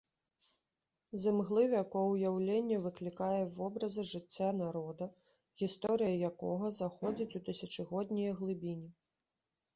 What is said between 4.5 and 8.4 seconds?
народа, гісторыя якога заходзіць у тысячагоднія